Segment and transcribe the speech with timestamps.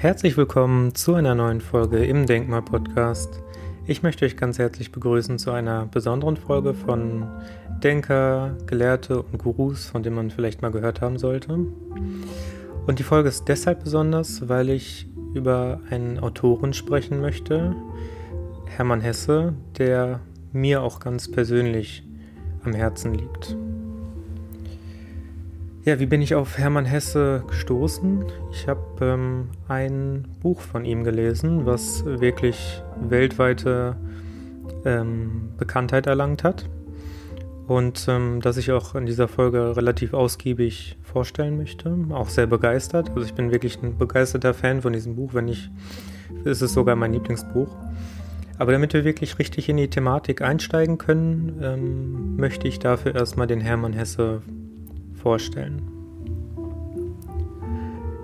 [0.00, 3.42] Herzlich willkommen zu einer neuen Folge im Denkmal Podcast.
[3.84, 7.26] Ich möchte euch ganz herzlich begrüßen zu einer besonderen Folge von
[7.82, 11.52] Denker, Gelehrte und Gurus, von denen man vielleicht mal gehört haben sollte.
[12.86, 17.74] Und die Folge ist deshalb besonders, weil ich über einen Autoren sprechen möchte,
[18.66, 20.20] Hermann Hesse, der
[20.52, 22.04] mir auch ganz persönlich
[22.62, 23.56] am Herzen liegt.
[25.88, 28.26] Ja, wie bin ich auf Hermann Hesse gestoßen?
[28.52, 33.96] Ich habe ähm, ein Buch von ihm gelesen, was wirklich weltweite
[34.84, 36.68] ähm, Bekanntheit erlangt hat
[37.68, 41.96] und ähm, das ich auch in dieser Folge relativ ausgiebig vorstellen möchte.
[42.10, 43.08] Auch sehr begeistert.
[43.08, 45.70] Also ich bin wirklich ein begeisterter Fan von diesem Buch, wenn nicht,
[46.44, 47.74] ist es sogar mein Lieblingsbuch.
[48.58, 53.46] Aber damit wir wirklich richtig in die Thematik einsteigen können, ähm, möchte ich dafür erstmal
[53.46, 54.42] den Hermann Hesse
[55.18, 55.82] vorstellen.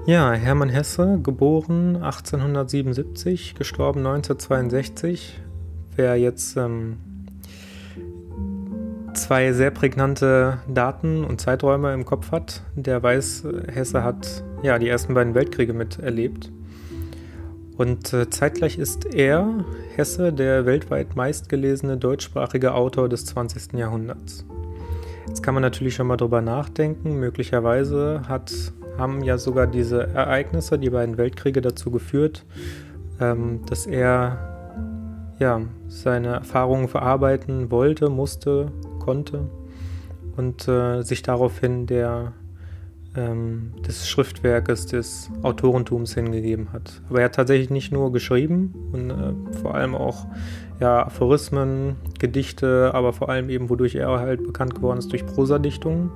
[0.07, 5.41] Ja, Hermann Hesse, geboren 1877, gestorben 1962.
[5.97, 6.99] Wer jetzt ähm,
[9.15, 14.89] zwei sehr prägnante Daten und Zeiträume im Kopf hat, der weiß, Hesse hat ja die
[14.89, 16.53] ersten beiden Weltkriege miterlebt.
[17.77, 19.65] Und äh, zeitgleich ist er,
[19.97, 23.73] Hesse, der weltweit meistgelesene deutschsprachige Autor des 20.
[23.73, 24.45] Jahrhunderts.
[25.27, 27.19] Jetzt kann man natürlich schon mal drüber nachdenken.
[27.19, 28.53] Möglicherweise hat,
[28.99, 32.45] haben ja sogar diese Ereignisse, die beiden Weltkriege dazu geführt,
[33.21, 34.55] ähm, dass er
[35.39, 39.51] ja, seine Erfahrungen verarbeiten wollte, musste, konnte
[40.37, 42.33] und äh, sich daraufhin der
[43.17, 47.01] ähm, des Schriftwerkes des Autorentums hingegeben hat.
[47.09, 50.27] Aber er hat tatsächlich nicht nur geschrieben und äh, vor allem auch
[50.81, 56.11] ja, Aphorismen, Gedichte, aber vor allem eben, wodurch er halt bekannt geworden ist, durch Prosadichtungen,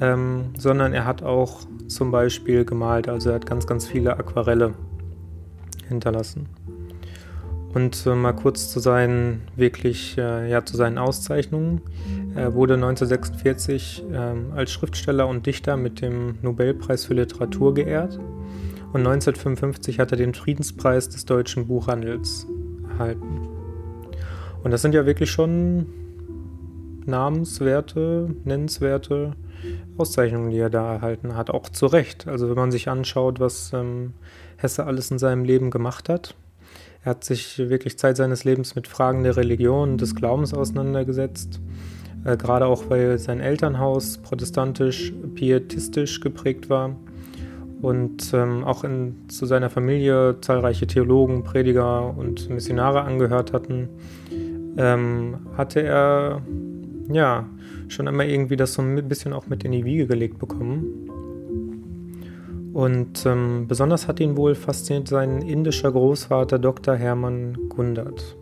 [0.00, 4.74] ähm, sondern er hat auch zum Beispiel gemalt, also er hat ganz, ganz viele Aquarelle
[5.88, 6.46] hinterlassen.
[7.74, 11.82] Und äh, mal kurz zu seinen wirklich, äh, ja, zu seinen Auszeichnungen.
[12.34, 14.16] Er wurde 1946 äh,
[14.56, 18.18] als Schriftsteller und Dichter mit dem Nobelpreis für Literatur geehrt.
[18.92, 22.46] Und 1955 hat er den Friedenspreis des deutschen Buchhandels
[22.98, 23.48] erhalten.
[24.62, 25.86] Und das sind ja wirklich schon
[27.06, 29.32] namenswerte, nennenswerte
[29.96, 31.50] Auszeichnungen, die er da erhalten hat.
[31.50, 32.28] Auch zu Recht.
[32.28, 34.12] Also wenn man sich anschaut, was ähm,
[34.56, 36.34] Hesse alles in seinem Leben gemacht hat,
[37.04, 41.60] er hat sich wirklich Zeit seines Lebens mit Fragen der Religion des Glaubens auseinandergesetzt.
[42.24, 46.96] Äh, gerade auch, weil sein Elternhaus protestantisch, pietistisch geprägt war
[47.80, 53.88] und ähm, auch in, zu seiner Familie zahlreiche Theologen, Prediger und Missionare angehört hatten,
[54.76, 56.42] ähm, hatte er
[57.10, 57.48] ja
[57.88, 61.08] schon einmal irgendwie das so ein bisschen auch mit in die Wiege gelegt bekommen.
[62.72, 66.94] Und ähm, besonders hat ihn wohl fasziniert sein indischer Großvater Dr.
[66.94, 68.36] Hermann Gundert.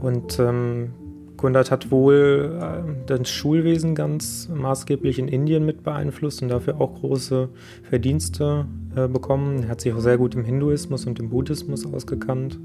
[0.00, 0.94] Und ähm,
[1.42, 6.94] Gundert hat wohl äh, das Schulwesen ganz maßgeblich in Indien mit beeinflusst und dafür auch
[6.94, 7.50] große
[7.82, 8.64] Verdienste
[8.96, 9.64] äh, bekommen.
[9.64, 12.58] Er hat sich auch sehr gut im Hinduismus und im Buddhismus ausgekannt.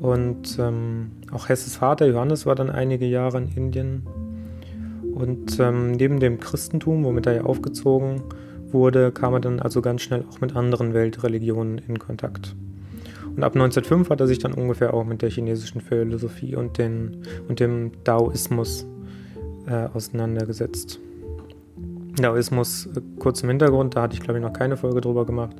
[0.00, 4.06] Und ähm, auch Hesses Vater Johannes war dann einige Jahre in Indien.
[5.14, 8.22] Und ähm, neben dem Christentum, womit er ja aufgezogen
[8.70, 12.54] wurde, kam er dann also ganz schnell auch mit anderen Weltreligionen in Kontakt.
[13.38, 17.22] Und ab 1905 hat er sich dann ungefähr auch mit der chinesischen Philosophie und, den,
[17.48, 18.84] und dem Daoismus
[19.68, 20.98] äh, auseinandergesetzt.
[22.16, 25.54] Daoismus, äh, kurz im Hintergrund, da hatte ich glaube ich noch keine Folge drüber gemacht.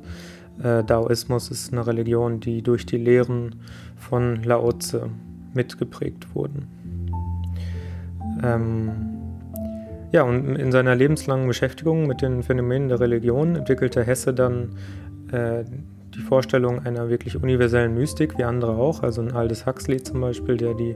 [0.61, 3.55] Äh, Daoismus ist eine Religion, die durch die Lehren
[3.95, 5.09] von Lao Tse
[5.53, 6.67] mitgeprägt wurden.
[8.43, 8.91] Ähm,
[10.11, 14.75] ja, und in seiner lebenslangen Beschäftigung mit den Phänomenen der Religion entwickelte Hesse dann
[15.31, 15.63] äh,
[16.15, 19.03] die Vorstellung einer wirklich universellen Mystik, wie andere auch.
[19.03, 20.95] Also ein Aldous Huxley zum Beispiel, der die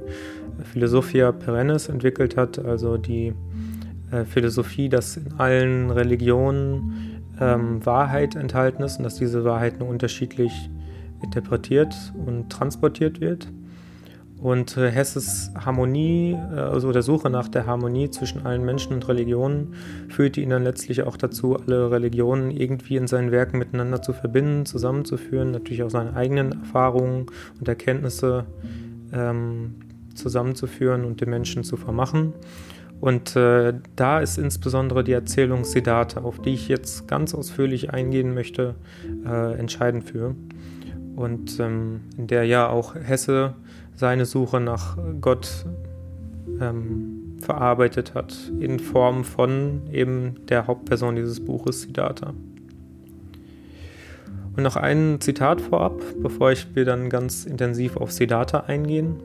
[0.64, 3.34] Philosophia Perennis entwickelt hat, also die
[4.12, 9.90] äh, Philosophie, dass in allen Religionen ähm, Wahrheit enthalten ist und dass diese Wahrheit nur
[9.90, 10.70] unterschiedlich
[11.24, 11.96] interpretiert
[12.26, 13.48] und transportiert wird.
[14.44, 19.08] Und äh, Hesses Harmonie, äh, also der Suche nach der Harmonie zwischen allen Menschen und
[19.08, 19.74] Religionen,
[20.10, 24.66] führte ihn dann letztlich auch dazu, alle Religionen irgendwie in seinen Werken miteinander zu verbinden,
[24.66, 28.44] zusammenzuführen, natürlich auch seine eigenen Erfahrungen und Erkenntnisse
[29.14, 29.76] ähm,
[30.14, 32.34] zusammenzuführen und den Menschen zu vermachen.
[33.00, 38.34] Und äh, da ist insbesondere die Erzählung Siddhartha, auf die ich jetzt ganz ausführlich eingehen
[38.34, 38.76] möchte,
[39.26, 40.36] äh, entscheidend für.
[41.16, 43.56] Und ähm, in der ja auch Hesse
[43.96, 45.66] seine Suche nach Gott
[46.60, 52.34] ähm, verarbeitet hat, in Form von eben der Hauptperson dieses Buches, Siddhartha.
[54.56, 59.16] Und noch ein Zitat vorab, bevor ich wir dann ganz intensiv auf Siddhartha eingehen.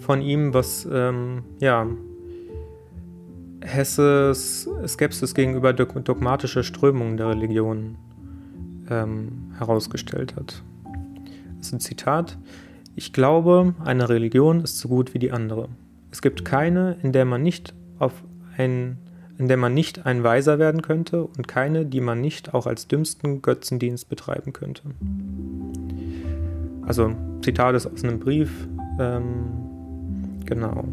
[0.00, 1.86] Von ihm, was ähm, ja,
[3.60, 7.96] Hesses Skepsis gegenüber dogmatischer Strömungen der Religion
[8.88, 10.62] ähm, herausgestellt hat.
[11.58, 12.38] Das ist ein Zitat.
[12.98, 15.68] Ich glaube, eine Religion ist so gut wie die andere.
[16.10, 18.24] Es gibt keine, in der man nicht auf
[18.56, 18.98] ein
[19.38, 22.88] in der man nicht ein Weiser werden könnte und keine, die man nicht auch als
[22.88, 24.80] dümmsten Götzendienst betreiben könnte.
[26.86, 27.12] Also
[27.42, 28.66] Zitat ist aus einem Brief.
[28.98, 30.84] Ähm, genau.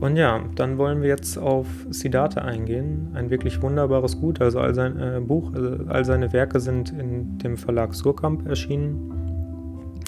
[0.00, 3.08] Und ja, dann wollen wir jetzt auf Siddhartha eingehen.
[3.14, 4.42] Ein wirklich wunderbares Gut.
[4.42, 9.27] Also all sein äh, Buch, also all seine Werke sind in dem Verlag Surkamp erschienen.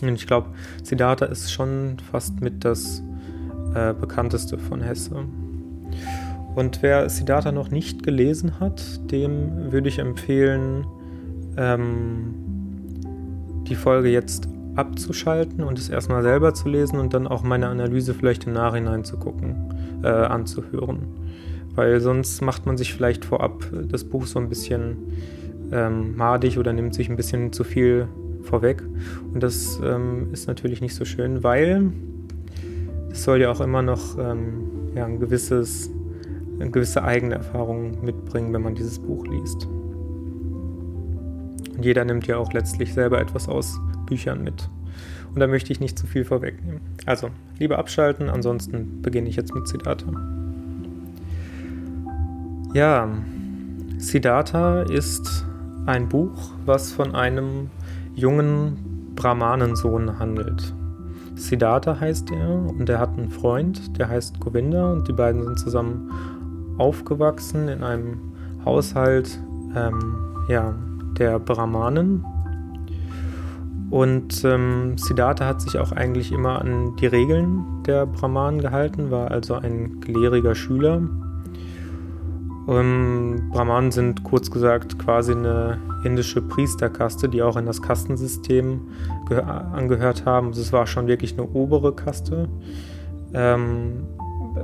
[0.09, 0.49] Und ich glaube,
[0.83, 3.03] Siddhartha ist schon fast mit das
[3.75, 5.25] äh, bekannteste von Hesse.
[6.55, 10.87] Und wer Siddhartha noch nicht gelesen hat, dem würde ich empfehlen,
[11.57, 12.35] ähm,
[13.69, 18.15] die Folge jetzt abzuschalten und es erstmal selber zu lesen und dann auch meine Analyse
[18.15, 21.07] vielleicht im Nachhinein zu gucken, äh, anzuhören.
[21.75, 24.97] Weil sonst macht man sich vielleicht vorab das Buch so ein bisschen
[25.73, 28.09] ähm, madig oder nimmt sich ein bisschen zu viel
[28.43, 28.83] vorweg.
[29.33, 31.93] Und das ähm, ist natürlich nicht so schön, weil
[33.11, 35.91] es soll ja auch immer noch ähm, ja, ein gewisses,
[36.59, 39.67] eine gewisse eigene Erfahrung mitbringen, wenn man dieses Buch liest.
[41.77, 44.69] Und jeder nimmt ja auch letztlich selber etwas aus Büchern mit.
[45.35, 46.81] Und da möchte ich nicht zu viel vorwegnehmen.
[47.07, 50.11] Also, lieber abschalten, ansonsten beginne ich jetzt mit Siddhartha.
[52.75, 53.09] Ja,
[53.99, 55.47] Siddhartha ist
[55.87, 57.71] ein Buch, was von einem
[58.21, 60.75] jungen Brahmanensohn handelt.
[61.35, 65.59] Siddhartha heißt er und er hat einen Freund, der heißt Govinda und die beiden sind
[65.59, 66.11] zusammen
[66.79, 68.19] aufgewachsen in einem
[68.65, 69.41] Haushalt
[69.75, 70.17] ähm,
[70.49, 70.75] ja,
[71.19, 72.25] der Brahmanen.
[73.91, 79.31] Und ähm, Siddhartha hat sich auch eigentlich immer an die Regeln der Brahmanen gehalten, war
[79.31, 81.03] also ein gelehriger Schüler.
[82.69, 88.81] Ähm, Brahmanen sind kurz gesagt quasi eine indische Priesterkaste, die auch in das Kastensystem
[89.73, 90.49] angehört haben.
[90.49, 92.49] Also es war schon wirklich eine obere Kaste.
[93.33, 94.07] Ähm,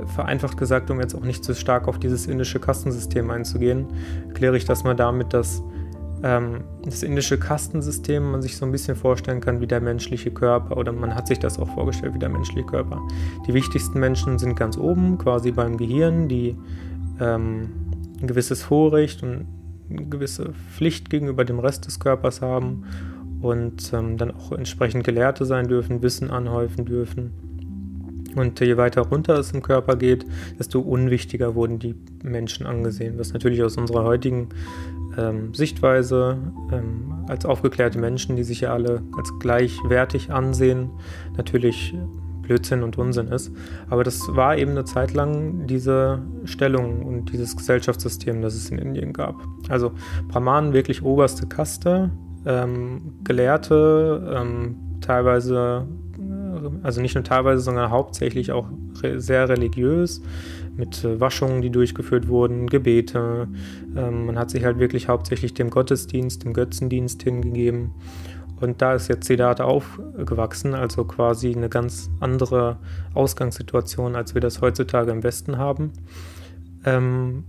[0.05, 3.87] vereinfacht gesagt, um jetzt auch nicht zu stark auf dieses indische Kastensystem einzugehen,
[4.33, 5.63] kläre ich das mal damit, dass
[6.23, 10.77] ähm, das indische Kastensystem man sich so ein bisschen vorstellen kann wie der menschliche Körper
[10.77, 12.99] oder man hat sich das auch vorgestellt wie der menschliche Körper.
[13.47, 16.57] Die wichtigsten Menschen sind ganz oben, quasi beim Gehirn, die
[17.19, 17.69] ähm,
[18.21, 19.45] ein gewisses Vorrecht und
[19.89, 22.83] eine gewisse Pflicht gegenüber dem Rest des Körpers haben
[23.41, 27.31] und ähm, dann auch entsprechend Gelehrte sein dürfen, Wissen anhäufen dürfen.
[28.35, 30.25] Und je weiter runter es im Körper geht,
[30.59, 34.49] desto unwichtiger wurden die Menschen angesehen, was natürlich aus unserer heutigen
[35.17, 36.37] ähm, Sichtweise
[36.71, 40.91] ähm, als aufgeklärte Menschen, die sich ja alle als gleichwertig ansehen,
[41.35, 41.95] natürlich
[42.47, 43.51] Blödsinn und Unsinn ist.
[43.89, 48.79] Aber das war eben eine Zeit lang diese Stellung und dieses Gesellschaftssystem, das es in
[48.79, 49.35] Indien gab.
[49.69, 49.91] Also
[50.29, 52.11] Brahmanen wirklich oberste Kaste,
[52.45, 55.85] ähm, Gelehrte, ähm, teilweise,
[56.17, 58.67] äh, also nicht nur teilweise, sondern hauptsächlich auch
[59.03, 60.21] re sehr religiös,
[60.77, 63.47] mit äh, Waschungen, die durchgeführt wurden, Gebete.
[63.95, 67.91] Ähm, man hat sich halt wirklich hauptsächlich dem Gottesdienst, dem Götzendienst hingegeben.
[68.59, 72.77] Und da ist jetzt Siddhartha aufgewachsen, also quasi eine ganz andere
[73.13, 75.93] Ausgangssituation, als wir das heutzutage im Westen haben.
[76.85, 77.45] Ähm,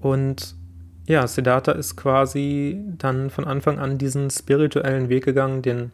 [0.00, 0.56] und
[1.06, 5.92] ja, Siddhartha ist quasi dann von Anfang an diesen spirituellen Weg gegangen, den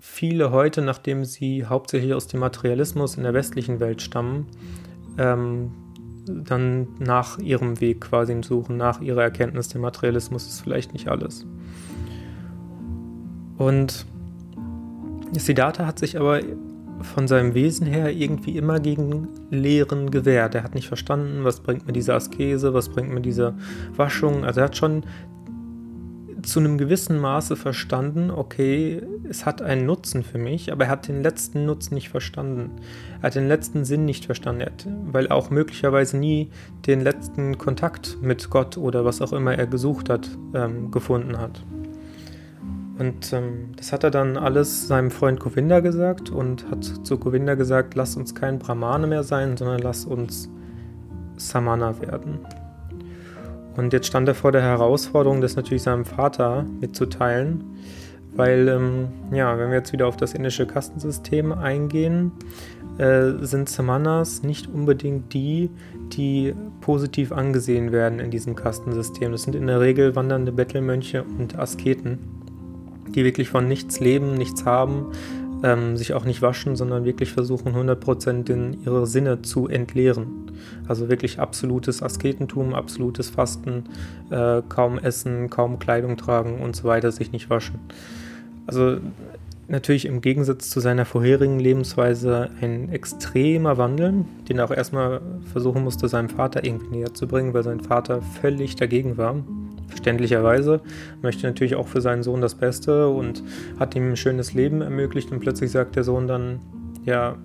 [0.00, 4.46] viele heute, nachdem sie hauptsächlich aus dem Materialismus in der westlichen Welt stammen,
[5.18, 5.72] ähm,
[6.26, 11.44] dann nach ihrem Weg quasi suchen, nach ihrer Erkenntnis, der Materialismus ist vielleicht nicht alles.
[13.58, 14.06] Und
[15.32, 16.40] Siddhartha hat sich aber
[17.02, 20.54] von seinem Wesen her irgendwie immer gegen Lehren gewehrt.
[20.54, 23.54] Er hat nicht verstanden, was bringt mir diese Askese, was bringt mir diese
[23.94, 24.44] Waschung.
[24.44, 25.04] Also er hat schon
[26.42, 31.08] zu einem gewissen Maße verstanden, okay, es hat einen Nutzen für mich, aber er hat
[31.08, 32.70] den letzten Nutzen nicht verstanden.
[33.20, 36.50] Er hat den letzten Sinn nicht verstanden, hat, weil er auch möglicherweise nie
[36.86, 41.62] den letzten Kontakt mit Gott oder was auch immer er gesucht hat, ähm, gefunden hat.
[42.98, 47.54] Und ähm, das hat er dann alles seinem Freund Govinda gesagt und hat zu Govinda
[47.54, 50.48] gesagt, lass uns kein Brahmane mehr sein, sondern lass uns
[51.36, 52.40] Samana werden.
[53.76, 57.62] Und jetzt stand er vor der Herausforderung, das natürlich seinem Vater mitzuteilen,
[58.34, 62.32] weil, ähm, ja, wenn wir jetzt wieder auf das indische Kastensystem eingehen,
[62.98, 65.70] äh, sind Samanas nicht unbedingt die,
[66.12, 69.30] die positiv angesehen werden in diesem Kastensystem.
[69.30, 72.18] Das sind in der Regel wandernde Bettelmönche und Asketen,
[73.12, 75.12] die wirklich von nichts leben, nichts haben,
[75.62, 80.52] ähm, sich auch nicht waschen, sondern wirklich versuchen 100% in ihre Sinne zu entleeren.
[80.86, 83.84] Also wirklich absolutes Asketentum, absolutes Fasten,
[84.30, 87.78] äh, kaum essen, kaum Kleidung tragen und so weiter, sich nicht waschen.
[88.66, 88.98] Also
[89.68, 95.20] natürlich im Gegensatz zu seiner vorherigen Lebensweise ein extremer Wandel, den er auch erstmal
[95.52, 99.36] versuchen musste, seinem Vater irgendwie näher zu bringen, weil sein Vater völlig dagegen war
[99.88, 100.80] verständlicherweise,
[101.22, 103.42] möchte natürlich auch für seinen Sohn das Beste und
[103.78, 106.60] hat ihm ein schönes Leben ermöglicht und plötzlich sagt der Sohn dann,
[107.04, 107.36] ja,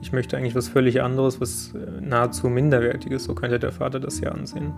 [0.00, 4.20] ich möchte eigentlich was völlig anderes, was äh, nahezu minderwertiges, so könnte der Vater das
[4.20, 4.72] ja ansehen.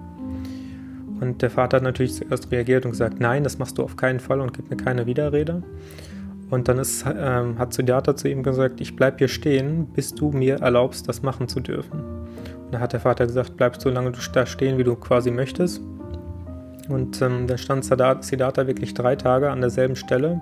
[1.20, 4.20] Und der Vater hat natürlich zuerst reagiert und gesagt, nein, das machst du auf keinen
[4.20, 5.62] Fall und gibt mir keine Widerrede.
[6.50, 10.30] Und dann ist, ähm, hat Siddhartha zu ihm gesagt, ich bleib hier stehen, bis du
[10.30, 12.00] mir erlaubst, das machen zu dürfen.
[12.00, 15.80] Und da hat der Vater gesagt, bleib so lange da stehen, wie du quasi möchtest.
[16.88, 20.40] Und ähm, dann stand Siddhartha wirklich drei Tage an derselben Stelle.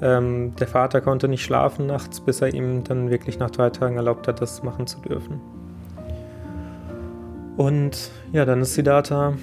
[0.00, 3.96] Ähm, der Vater konnte nicht schlafen nachts, bis er ihm dann wirklich nach drei Tagen
[3.96, 5.40] erlaubt hat, das machen zu dürfen.
[7.56, 9.34] Und ja, dann ist Siddhartha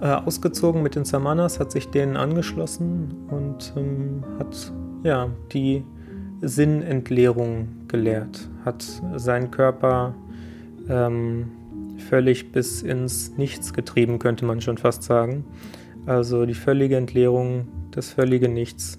[0.00, 4.72] äh, ausgezogen mit den Samanas, hat sich denen angeschlossen und ähm, hat
[5.02, 5.84] ja die
[6.40, 8.84] Sinnentleerung gelehrt, hat
[9.16, 10.14] seinen Körper
[10.88, 11.50] ähm,
[11.98, 15.44] völlig bis ins Nichts getrieben, könnte man schon fast sagen.
[16.06, 18.98] Also die völlige Entleerung, das völlige Nichts,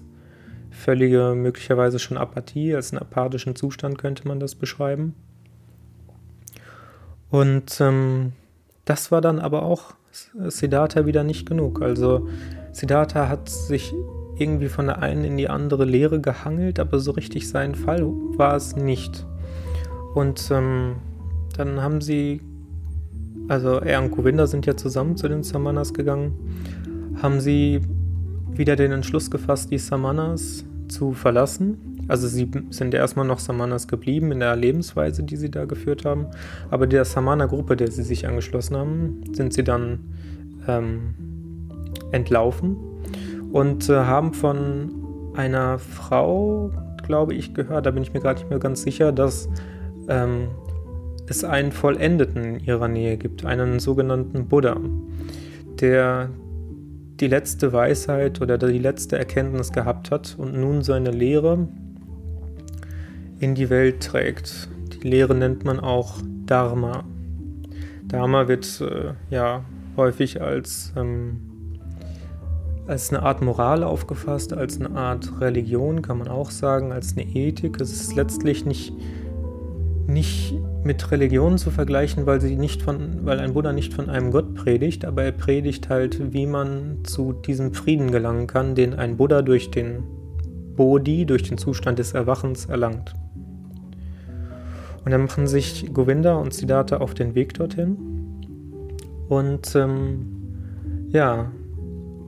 [0.70, 5.14] völlige möglicherweise schon Apathie, als einen apathischen Zustand könnte man das beschreiben.
[7.30, 8.32] Und ähm,
[8.84, 9.94] das war dann aber auch
[10.32, 11.82] Siddhartha wieder nicht genug.
[11.82, 12.28] Also
[12.72, 13.92] Siddhartha hat sich
[14.36, 18.04] irgendwie von der einen in die andere Lehre gehangelt, aber so richtig sein Fall
[18.36, 19.26] war es nicht.
[20.14, 20.96] Und ähm,
[21.56, 22.40] dann haben sie
[23.50, 26.34] also er und Govinda sind ja zusammen zu den Samanas gegangen,
[27.20, 27.80] haben sie
[28.52, 32.06] wieder den Entschluss gefasst, die Samanas zu verlassen.
[32.06, 36.26] Also sie sind erstmal noch Samanas geblieben in der Lebensweise, die sie da geführt haben.
[36.70, 39.98] Aber der Samana-Gruppe, der sie sich angeschlossen haben, sind sie dann
[40.68, 41.14] ähm,
[42.12, 42.76] entlaufen
[43.50, 44.92] und äh, haben von
[45.34, 46.70] einer Frau,
[47.04, 49.48] glaube ich, gehört, da bin ich mir gerade nicht mehr ganz sicher, dass
[50.08, 50.50] ähm,
[51.30, 54.76] es einen Vollendeten in ihrer Nähe gibt, einen sogenannten Buddha,
[55.80, 56.30] der
[57.20, 61.68] die letzte Weisheit oder die letzte Erkenntnis gehabt hat und nun seine Lehre
[63.38, 64.68] in die Welt trägt.
[64.92, 67.04] Die Lehre nennt man auch Dharma.
[68.04, 69.64] Dharma wird äh, ja
[69.96, 71.40] häufig als, ähm,
[72.86, 77.26] als eine Art Moral aufgefasst, als eine Art Religion, kann man auch sagen, als eine
[77.26, 77.80] Ethik.
[77.80, 78.92] Es ist letztlich nicht
[80.12, 84.30] nicht mit Religionen zu vergleichen, weil sie nicht von, weil ein Buddha nicht von einem
[84.30, 89.16] Gott predigt, aber er predigt halt, wie man zu diesem Frieden gelangen kann, den ein
[89.16, 90.02] Buddha durch den
[90.76, 93.14] Bodhi, durch den Zustand des Erwachens erlangt.
[95.04, 97.96] Und dann machen sich Govinda und Siddhartha auf den Weg dorthin
[99.28, 100.26] und ähm,
[101.08, 101.50] ja,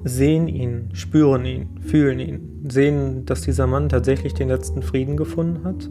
[0.04, 5.64] sehen ihn, spüren ihn, fühlen ihn, sehen, dass dieser Mann tatsächlich den letzten Frieden gefunden
[5.64, 5.88] hat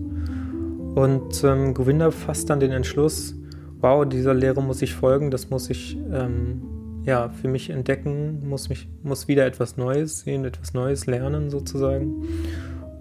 [0.95, 3.35] und ähm, Govinda fasst dann den Entschluss,
[3.79, 6.61] wow, dieser Lehre muss ich folgen, das muss ich ähm,
[7.03, 12.23] ja, für mich entdecken, muss, mich, muss wieder etwas Neues sehen, etwas Neues lernen sozusagen.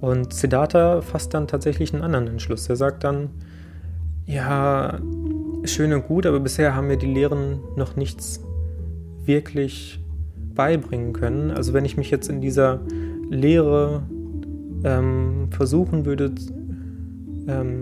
[0.00, 2.68] Und Siddhartha fasst dann tatsächlich einen anderen Entschluss.
[2.68, 3.28] Er sagt dann,
[4.24, 4.98] ja,
[5.64, 8.42] schön und gut, aber bisher haben mir die Lehren noch nichts
[9.24, 10.00] wirklich
[10.54, 11.50] beibringen können.
[11.50, 12.80] Also wenn ich mich jetzt in dieser
[13.28, 14.02] Lehre
[14.84, 16.32] ähm, versuchen würde
[17.46, 17.79] ähm,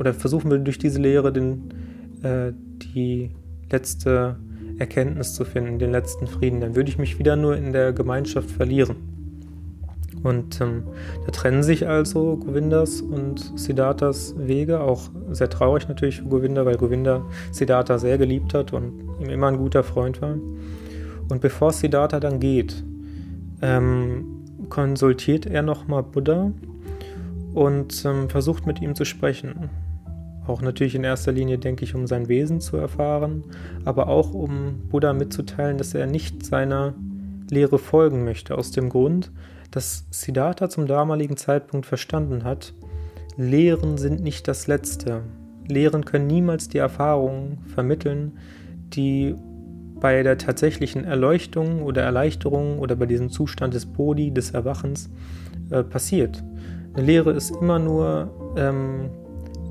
[0.00, 1.74] oder versuchen will, durch diese Lehre den,
[2.22, 2.52] äh,
[2.94, 3.30] die
[3.70, 4.36] letzte
[4.78, 8.50] Erkenntnis zu finden, den letzten Frieden, dann würde ich mich wieder nur in der Gemeinschaft
[8.50, 8.96] verlieren.
[10.22, 10.84] Und ähm,
[11.26, 16.76] da trennen sich also Govindas und Siddharthas Wege, auch sehr traurig natürlich für Govinda, weil
[16.78, 20.36] Govinda Siddhartha sehr geliebt hat und ihm immer ein guter Freund war.
[21.28, 22.82] Und bevor Siddhartha dann geht,
[23.60, 24.24] ähm,
[24.70, 26.52] konsultiert er nochmal Buddha
[27.54, 29.70] und ähm, versucht mit ihm zu sprechen.
[30.50, 33.44] Auch natürlich in erster Linie, denke ich, um sein Wesen zu erfahren,
[33.84, 36.94] aber auch um Buddha mitzuteilen, dass er nicht seiner
[37.48, 39.30] Lehre folgen möchte, aus dem Grund,
[39.70, 42.74] dass Siddhartha zum damaligen Zeitpunkt verstanden hat,
[43.36, 45.22] Lehren sind nicht das Letzte.
[45.68, 48.36] Lehren können niemals die Erfahrungen vermitteln,
[48.88, 49.36] die
[50.00, 55.10] bei der tatsächlichen Erleuchtung oder Erleichterung oder bei diesem Zustand des Bodhi, des Erwachens,
[55.70, 56.42] äh, passiert.
[56.94, 59.10] Eine Lehre ist immer nur ähm,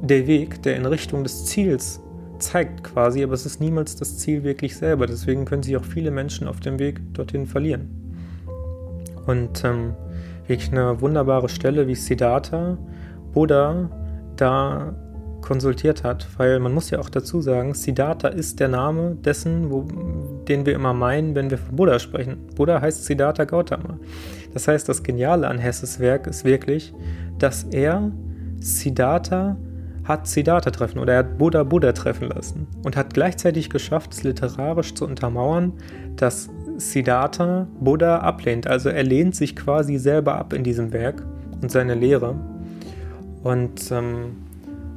[0.02, 2.02] der Weg, der in Richtung des Ziels
[2.40, 5.08] zeigt quasi, aber es ist niemals das Ziel wirklich selber.
[5.08, 7.90] Deswegen können sich auch viele Menschen auf dem Weg dorthin verlieren.
[9.26, 9.94] Und ähm,
[10.48, 12.78] wirklich eine wunderbare Stelle, wie Siddhartha
[13.34, 13.90] Buddha
[14.38, 14.96] da
[15.42, 19.88] konsultiert hat, weil man muss ja auch dazu sagen, Siddhartha ist der Name dessen, wo,
[20.48, 22.38] den wir immer meinen, wenn wir von Buddha sprechen.
[22.56, 24.00] Buddha heißt Siddhartha Gautama.
[24.54, 26.94] Das heißt, das Geniale an Hesses Werk ist wirklich,
[27.38, 28.12] dass er
[28.60, 29.58] Siddhartha
[30.10, 34.24] hat Siddhartha treffen oder er hat Buddha Buddha treffen lassen und hat gleichzeitig geschafft, es
[34.24, 35.74] literarisch zu untermauern,
[36.16, 38.66] dass Siddhartha Buddha ablehnt.
[38.66, 41.24] Also er lehnt sich quasi selber ab in diesem Werk
[41.62, 42.36] und seine Lehre.
[43.44, 44.38] Und ähm,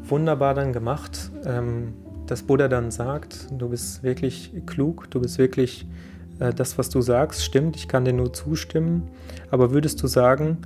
[0.05, 1.93] wunderbar dann gemacht, ähm,
[2.27, 5.87] dass Buddha dann sagt, du bist wirklich klug, du bist wirklich
[6.39, 9.11] äh, das, was du sagst, stimmt, ich kann dir nur zustimmen.
[9.51, 10.57] Aber würdest du sagen,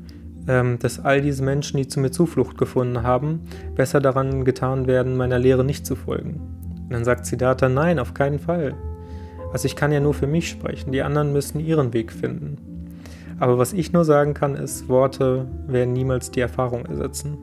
[0.46, 3.40] dass all diese Menschen, die zu mir Zuflucht gefunden haben,
[3.74, 6.40] besser daran getan werden, meiner Lehre nicht zu folgen?
[6.84, 8.74] Und dann sagt Siddhartha, nein, auf keinen Fall.
[9.52, 12.58] Also ich kann ja nur für mich sprechen, die anderen müssen ihren Weg finden.
[13.38, 17.36] Aber was ich nur sagen kann, ist, Worte werden niemals die Erfahrung ersetzen.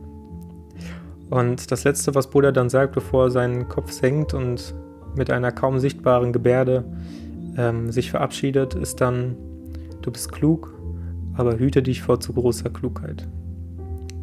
[1.30, 4.74] Und das Letzte, was Buddha dann sagt, bevor er seinen Kopf senkt und
[5.16, 6.84] mit einer kaum sichtbaren Gebärde
[7.58, 9.36] ähm, sich verabschiedet, ist dann,
[10.02, 10.73] du bist klug,
[11.36, 13.28] aber hüte dich vor zu großer Klugheit.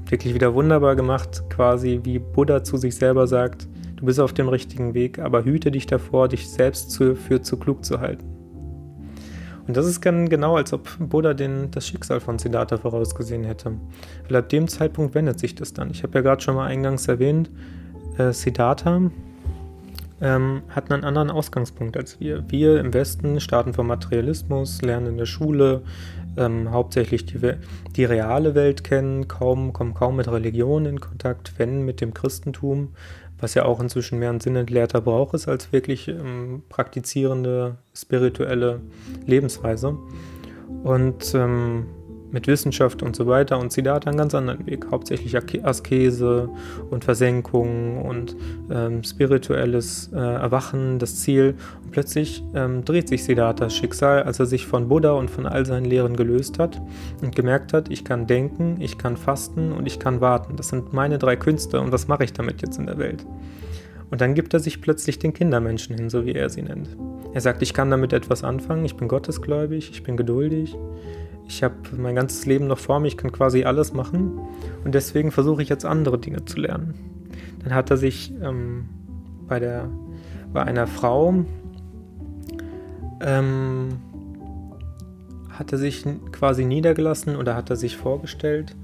[0.09, 4.49] Wirklich wieder wunderbar gemacht, quasi wie Buddha zu sich selber sagt, du bist auf dem
[4.49, 8.25] richtigen Weg, aber hüte dich davor, dich selbst zu, für zu klug zu halten.
[9.67, 13.73] Und das ist genau, als ob Buddha den, das Schicksal von Siddhartha vorausgesehen hätte.
[14.27, 15.91] Weil ab dem Zeitpunkt wendet sich das dann.
[15.91, 17.51] Ich habe ja gerade schon mal eingangs erwähnt,
[18.19, 19.11] äh, Siddhartha
[20.21, 22.45] ähm, hat einen anderen Ausgangspunkt als wir.
[22.49, 25.83] Wir im Westen starten vom Materialismus, lernen in der Schule,
[26.37, 27.55] ähm, hauptsächlich die,
[27.97, 32.95] die reale Welt kennen, kaum, kommen kaum mit Religion in Kontakt, wenn mit dem Christentum,
[33.39, 38.81] was ja auch inzwischen mehr ein sinnentleerter Brauch ist als wirklich ähm, praktizierende spirituelle
[39.27, 39.99] Lebensweise.
[40.85, 41.87] Und ähm,
[42.33, 44.87] mit Wissenschaft und so weiter und Siddhartha einen ganz anderen Weg.
[44.91, 46.49] Hauptsächlich Askese
[46.91, 48.37] und Versenkung und
[48.71, 51.55] ähm, spirituelles äh, Erwachen, das Ziel.
[51.83, 55.67] Und plötzlich ähm, dreht sich Siddharthas Schicksal, als er sich von Buddha und von all
[55.67, 56.81] seinen Lehren gelöst hat
[57.23, 60.57] und gemerkt hat, ich kann denken, ich kann fasten und ich kann warten.
[60.57, 63.25] Das sind meine drei Künste und was mache ich damit jetzt in der Welt?
[64.11, 66.89] Und dann gibt er sich plötzlich den Kindermenschen hin, so wie er sie nennt.
[67.33, 70.77] Er sagt, ich kann damit etwas anfangen, ich bin gottesgläubig, ich bin geduldig,
[71.51, 74.39] ich habe mein ganzes Leben noch vor mir, ich kann quasi alles machen
[74.85, 76.95] und deswegen versuche ich jetzt andere Dinge zu lernen.
[77.65, 78.89] Dann hat er sich ähm,
[79.49, 79.89] bei, der,
[80.53, 81.45] bei einer Frau
[83.21, 83.89] ähm,
[85.51, 88.77] hat er sich quasi niedergelassen oder hat er sich vorgestellt,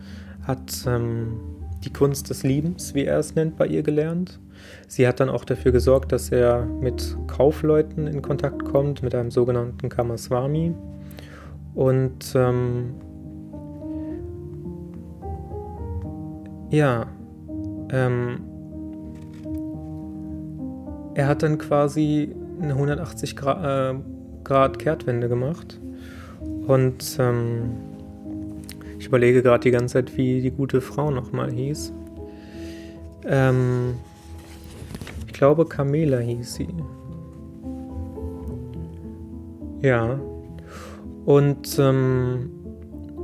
[0.43, 1.39] hat ähm,
[1.85, 4.41] die Kunst des Liebens, wie er es nennt, bei ihr gelernt.
[4.89, 9.31] Sie hat dann auch dafür gesorgt, dass er mit Kaufleuten in Kontakt kommt, mit einem
[9.31, 10.75] sogenannten Kamaswami.
[11.77, 12.95] Und ähm,
[16.71, 17.07] ja,
[17.91, 18.41] ähm,
[21.15, 23.99] er hat dann quasi eine 180 Grad, äh,
[24.43, 25.79] Grad Kehrtwende gemacht.
[26.67, 27.73] Und ähm,
[28.99, 31.93] ich überlege gerade die ganze Zeit, wie die gute Frau nochmal hieß.
[33.27, 33.97] Ähm,
[35.27, 36.69] ich glaube, Camela hieß sie.
[39.83, 40.19] Ja,
[41.27, 42.51] und ähm,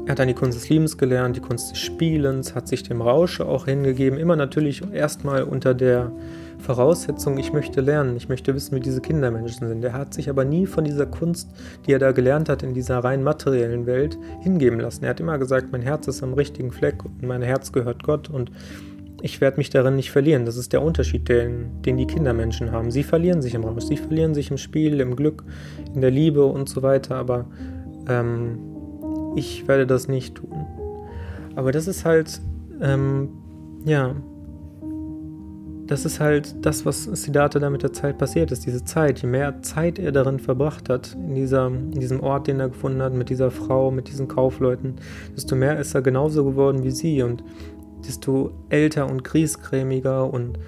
[0.06, 3.00] er hat dann die Kunst des Liebens gelernt, die Kunst des Spielens, hat sich dem
[3.00, 4.18] Rausch auch hingegeben.
[4.18, 6.10] Immer natürlich erstmal unter der
[6.58, 9.84] Voraussetzung, ich möchte lernen, ich möchte wissen, wie diese Kindermenschen sind.
[9.84, 11.50] Er hat sich aber nie von dieser Kunst,
[11.86, 15.04] die er da gelernt hat, in dieser rein materiellen Welt hingeben lassen.
[15.04, 18.28] Er hat immer gesagt, mein Herz ist am richtigen Fleck und mein Herz gehört Gott
[18.28, 18.50] und
[19.22, 20.44] ich werde mich darin nicht verlieren.
[20.44, 22.90] Das ist der Unterschied, den, den die Kindermenschen haben.
[22.90, 25.44] Sie verlieren sich im Rausch, sie verlieren sich im Spiel, im Glück,
[25.94, 27.46] in der Liebe und so weiter, aber
[28.08, 28.58] ähm,
[29.36, 30.66] ich werde das nicht tun.
[31.54, 32.40] Aber das ist halt,
[32.80, 33.28] ähm,
[33.84, 34.14] ja,
[35.86, 39.20] das ist halt das, was Siddhartha da mit der Zeit passiert ist, diese Zeit.
[39.20, 43.02] Je mehr Zeit er darin verbracht hat, in, dieser, in diesem Ort, den er gefunden
[43.02, 44.94] hat, mit dieser Frau, mit diesen Kaufleuten,
[45.36, 47.44] desto mehr ist er genauso geworden wie sie und
[48.06, 50.58] desto älter und griesgrämiger und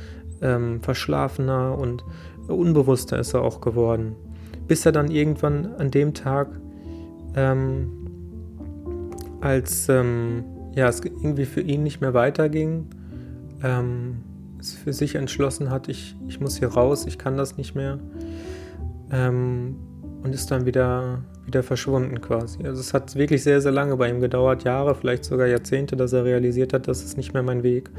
[0.43, 2.05] ähm, verschlafener und
[2.49, 4.17] unbewusster ist er auch geworden.
[4.69, 6.49] Bis er dann irgendwann an dem Tag
[7.35, 7.91] ähm,
[9.41, 10.45] als ähm,
[10.75, 12.87] ja, es irgendwie für ihn nicht mehr weiterging,
[13.63, 14.23] ähm,
[14.59, 17.99] es für sich entschlossen hat, ich, ich muss hier raus, ich kann das nicht mehr
[19.13, 19.77] ähm,
[20.23, 22.65] und ist dann wieder, wieder verschwunden quasi.
[22.65, 26.13] Also es hat wirklich sehr, sehr lange bei ihm gedauert, Jahre, vielleicht sogar Jahrzehnte, dass
[26.13, 27.91] er realisiert hat, das ist nicht mehr mein Weg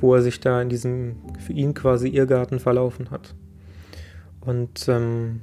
[0.00, 3.34] wo er sich da in diesem für ihn quasi Irrgarten verlaufen hat.
[4.40, 5.40] Und ähm,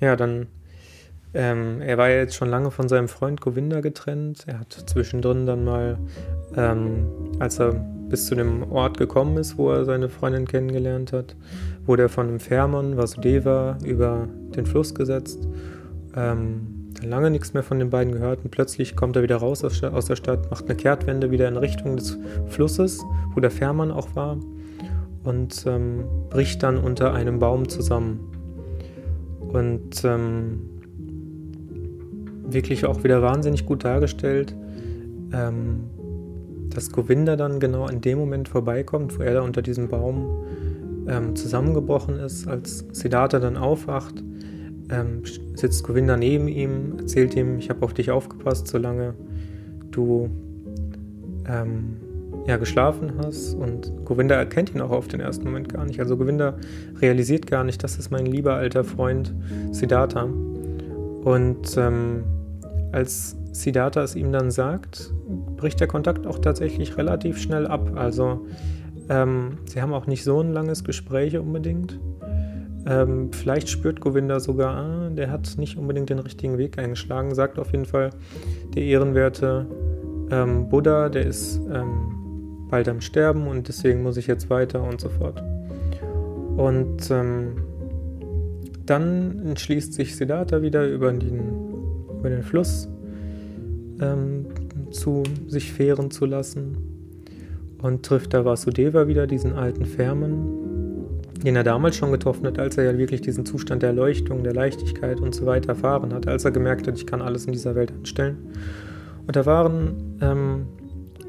[0.00, 0.48] ja, dann,
[1.34, 4.44] ähm, er war ja jetzt schon lange von seinem Freund Govinda getrennt.
[4.46, 5.98] Er hat zwischendrin dann mal,
[6.56, 7.06] ähm,
[7.38, 7.72] als er
[8.08, 11.34] bis zu dem Ort gekommen ist, wo er seine Freundin kennengelernt hat,
[11.86, 15.48] wurde er von einem Fährmann, Vasudeva, über den Fluss gesetzt.
[16.14, 19.82] Ähm, lange nichts mehr von den beiden gehört und plötzlich kommt er wieder raus aus,
[19.82, 22.18] aus der Stadt, macht eine Kehrtwende wieder in Richtung des
[22.48, 23.02] Flusses,
[23.34, 24.36] wo der Fährmann auch war
[25.24, 28.20] und ähm, bricht dann unter einem Baum zusammen.
[29.40, 30.60] Und ähm,
[32.52, 34.54] wirklich auch wieder wahnsinnig gut dargestellt,
[35.32, 35.84] ähm,
[36.70, 40.26] dass Govinda dann genau in dem Moment vorbeikommt, wo er da unter diesem Baum
[41.08, 44.22] ähm, zusammengebrochen ist, als Siddhartha dann aufwacht
[44.92, 45.22] ähm,
[45.54, 49.14] sitzt Govinda neben ihm, erzählt ihm, ich habe auf dich aufgepasst, solange
[49.90, 50.28] du
[51.46, 51.96] ähm,
[52.46, 53.54] ja, geschlafen hast.
[53.54, 56.00] Und Govinda erkennt ihn auch auf den ersten Moment gar nicht.
[56.00, 56.56] Also Govinda
[57.00, 59.34] realisiert gar nicht, das ist mein lieber alter Freund
[59.70, 60.24] Siddhartha.
[60.24, 62.24] Und ähm,
[62.92, 65.12] als Siddhartha es ihm dann sagt,
[65.56, 67.92] bricht der Kontakt auch tatsächlich relativ schnell ab.
[67.96, 68.46] Also
[69.08, 71.98] ähm, sie haben auch nicht so ein langes Gespräch unbedingt.
[72.86, 77.34] Ähm, vielleicht spürt Govinda sogar, ah, der hat nicht unbedingt den richtigen Weg eingeschlagen.
[77.34, 78.10] Sagt auf jeden Fall
[78.74, 79.66] der ehrenwerte
[80.30, 85.00] ähm, Buddha, der ist ähm, bald am Sterben und deswegen muss ich jetzt weiter und
[85.00, 85.42] so fort.
[86.56, 87.62] Und ähm,
[88.84, 91.71] dann entschließt sich Siddhartha wieder über den,
[92.22, 92.88] über den Fluss
[94.00, 94.46] ähm,
[94.92, 96.76] zu sich fähren zu lassen
[97.82, 100.46] und trifft da Vasudeva wieder, diesen alten Fährmann,
[101.44, 104.54] den er damals schon getroffen hat, als er ja wirklich diesen Zustand der Erleuchtung, der
[104.54, 107.74] Leichtigkeit und so weiter erfahren hat, als er gemerkt hat, ich kann alles in dieser
[107.74, 108.36] Welt anstellen.
[109.26, 110.66] Und da waren ähm,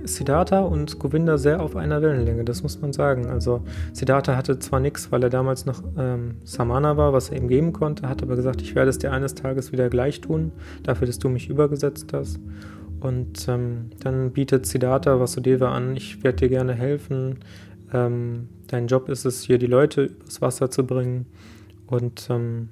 [0.05, 3.27] Siddhartha und Govinda sehr auf einer Wellenlänge, das muss man sagen.
[3.27, 3.61] Also
[3.93, 7.73] Siddhartha hatte zwar nichts, weil er damals noch ähm, Samana war, was er ihm geben
[7.73, 10.51] konnte, hat aber gesagt, ich werde es dir eines Tages wieder gleich tun,
[10.83, 12.39] dafür, dass du mich übergesetzt hast.
[12.99, 17.39] Und ähm, dann bietet Siddhartha Vasudeva an, ich werde dir gerne helfen,
[17.93, 21.25] ähm, dein Job ist es, hier die Leute übers Wasser zu bringen.
[21.87, 22.69] Und ähm,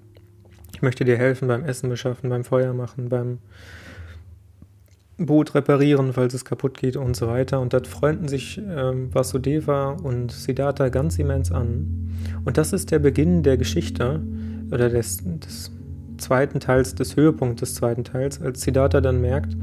[0.74, 3.38] ich möchte dir helfen beim Essen beschaffen, beim Feuer machen, beim
[5.26, 7.60] Boot reparieren, falls es kaputt geht und so weiter.
[7.60, 12.12] Und dort freunden sich ähm, Vasudeva und Siddhartha ganz immens an.
[12.46, 14.22] Und das ist der Beginn der Geschichte
[14.72, 15.72] oder des, des
[16.18, 19.56] zweiten Teils, des Höhepunkts des zweiten Teils, als Siddhartha dann merkt,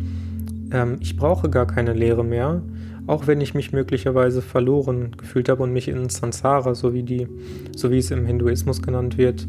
[0.72, 2.62] ähm, ich brauche gar keine Lehre mehr,
[3.06, 7.26] auch wenn ich mich möglicherweise verloren gefühlt habe und mich in Sansara, so wie, die,
[7.74, 9.48] so wie es im Hinduismus genannt wird,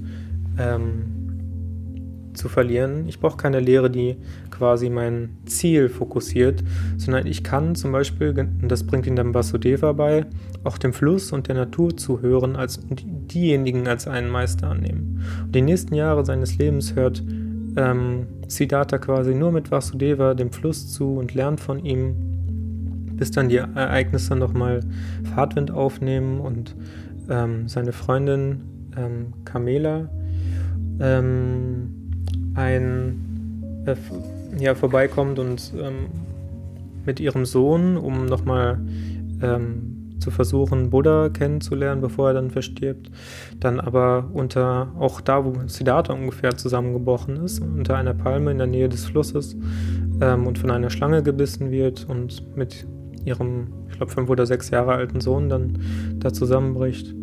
[0.58, 1.18] ähm,
[2.39, 3.08] zu verlieren.
[3.08, 4.17] Ich brauche keine Lehre, die
[4.49, 6.63] quasi mein Ziel fokussiert,
[6.97, 10.25] sondern ich kann zum Beispiel, und das bringt ihn dann Vasudeva bei,
[10.63, 15.23] auch dem Fluss und der Natur zuhören als diejenigen als einen Meister annehmen.
[15.43, 17.23] Und die nächsten Jahre seines Lebens hört
[17.78, 22.15] ähm, Siddhartha quasi nur mit Vasudeva dem Fluss zu und lernt von ihm
[23.19, 24.80] bis dann die Ereignisse nochmal
[25.36, 26.73] Fahrtwind aufnehmen und
[27.30, 28.62] ähm, seine Freundin
[28.97, 30.10] ähm, Camela
[30.99, 31.98] ähm,
[32.60, 33.95] ein, äh,
[34.62, 36.08] ja, vorbeikommt und ähm,
[37.06, 38.80] mit ihrem Sohn, um nochmal
[39.41, 43.10] ähm, zu versuchen, Buddha kennenzulernen, bevor er dann verstirbt.
[43.62, 48.67] Dann aber unter, auch da, wo Siddhartha ungefähr zusammengebrochen ist, unter einer Palme in der
[48.67, 49.56] Nähe des Flusses
[50.19, 52.86] ähm, und von einer Schlange gebissen wird und mit
[53.24, 55.80] ihrem, ich glaube, fünf oder sechs Jahre alten Sohn dann
[56.19, 57.13] da zusammenbricht.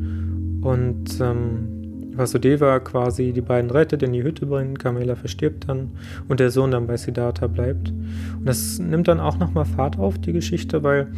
[0.62, 1.75] Und ähm,
[2.16, 5.90] Vasudeva quasi die beiden rettet, in die Hütte bringt, Kamela verstirbt dann
[6.28, 7.90] und der Sohn dann bei Siddhartha bleibt.
[8.38, 11.08] Und das nimmt dann auch nochmal Fahrt auf, die Geschichte, weil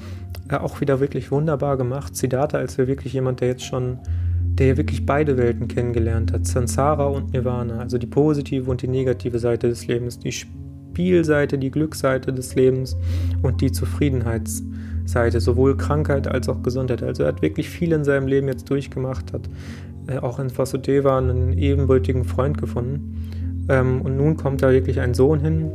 [0.49, 2.17] er auch wieder wirklich wunderbar gemacht.
[2.17, 3.99] Siddhartha als wirklich jemand, der jetzt schon,
[4.59, 8.89] der ja wirklich beide Welten kennengelernt hat, Sansara und Nirvana, also die positive und die
[8.89, 12.97] negative Seite des Lebens, die Spielseite, die Glücksseite des Lebens
[13.43, 17.03] und die Zufriedenheitsseite, sowohl Krankheit als auch Gesundheit.
[17.05, 19.49] Also er hat wirklich viel in seinem Leben jetzt durchgemacht, hat
[20.09, 23.67] äh, auch in Vasudeva einen ebenbürtigen Freund gefunden.
[23.69, 25.71] Ähm, und nun kommt da wirklich ein Sohn hin,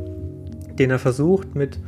[0.78, 1.78] den er versucht mit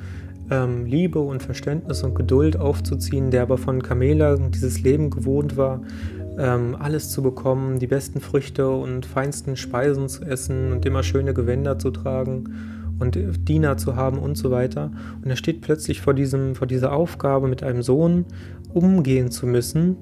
[0.50, 5.82] ähm, Liebe und Verständnis und Geduld aufzuziehen, der aber von Kamela dieses Leben gewohnt war,
[6.38, 11.34] ähm, alles zu bekommen, die besten Früchte und feinsten Speisen zu essen und immer schöne
[11.34, 12.44] Gewänder zu tragen
[12.98, 14.90] und Diener zu haben und so weiter.
[15.22, 18.24] Und er steht plötzlich vor, diesem, vor dieser Aufgabe, mit einem Sohn
[18.72, 19.96] umgehen zu müssen,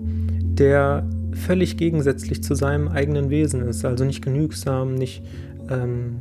[0.56, 1.04] der
[1.34, 3.84] völlig gegensätzlich zu seinem eigenen Wesen ist.
[3.84, 5.22] Also nicht genügsam, nicht,
[5.70, 6.20] ähm,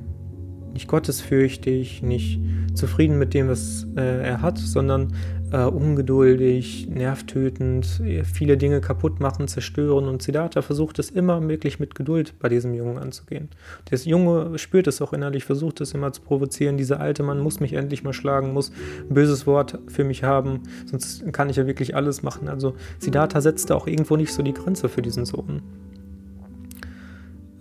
[0.73, 2.39] nicht gottesfürchtig, nicht
[2.73, 5.13] zufrieden mit dem, was äh, er hat, sondern
[5.53, 10.07] äh, ungeduldig, nervtötend, viele Dinge kaputt machen, zerstören.
[10.07, 13.49] Und Siddhartha versucht es immer wirklich mit Geduld bei diesem Jungen anzugehen.
[13.91, 16.77] Der Junge spürt es auch innerlich, versucht es immer zu provozieren.
[16.77, 18.71] Dieser alte Mann muss mich endlich mal schlagen, muss
[19.07, 22.47] ein böses Wort für mich haben, sonst kann ich ja wirklich alles machen.
[22.47, 25.61] Also Siddhartha setzte auch irgendwo nicht so die Grenze für diesen Sohn.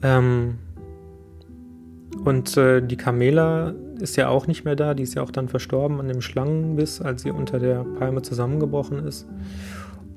[0.03, 0.55] Ähm,
[2.25, 5.49] und äh, die Kamela ist ja auch nicht mehr da, die ist ja auch dann
[5.49, 9.27] verstorben an dem Schlangenbiss, als sie unter der Palme zusammengebrochen ist.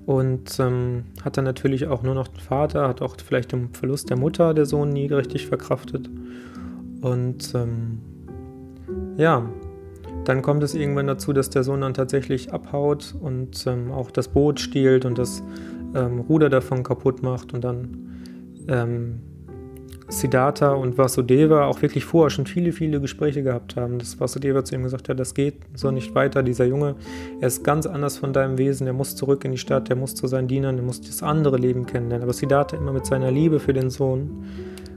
[0.06, 4.10] Und ähm, hat dann natürlich auch nur noch den Vater, hat auch vielleicht den Verlust
[4.10, 6.10] der Mutter der Sohn nie richtig verkraftet.
[7.02, 8.02] Und ähm,
[9.18, 9.50] ja,
[10.26, 14.28] dann kommt es irgendwann dazu, dass der Sohn dann tatsächlich abhaut und ähm, auch das
[14.28, 15.44] Boot stiehlt und das
[15.96, 19.22] ähm, Ruder davon kaputt macht und dann ähm,
[20.08, 24.76] Siddhartha und Vasudeva auch wirklich vorher schon viele, viele Gespräche gehabt haben, dass Vasudeva zu
[24.76, 26.96] ihm gesagt hat, das geht so nicht weiter, dieser Junge,
[27.42, 30.14] er ist ganz anders von deinem Wesen, er muss zurück in die Stadt, er muss
[30.14, 32.24] zu seinen Dienern, er muss das andere Leben kennenlernen.
[32.24, 34.46] Aber Siddhartha immer mit seiner Liebe für den Sohn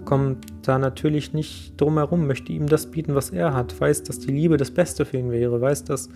[0.04, 4.18] kommt da natürlich nicht drum herum, möchte ihm das bieten, was er hat, weiß, dass
[4.18, 6.08] die Liebe das Beste für ihn wäre, weiß, dass,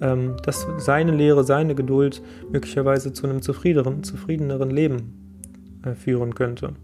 [0.00, 6.74] ähm, dass seine Lehre, seine Geduld möglicherweise zu einem zufriedeneren, zufriedeneren Leben äh, führen könnte.